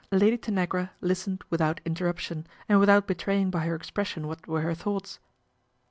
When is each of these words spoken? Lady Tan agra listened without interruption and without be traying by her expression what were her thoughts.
Lady 0.11 0.35
Tan 0.35 0.57
agra 0.57 0.89
listened 0.99 1.43
without 1.51 1.79
interruption 1.85 2.47
and 2.67 2.79
without 2.79 3.05
be 3.05 3.13
traying 3.13 3.51
by 3.51 3.59
her 3.67 3.75
expression 3.75 4.27
what 4.27 4.47
were 4.47 4.61
her 4.61 4.73
thoughts. 4.73 5.19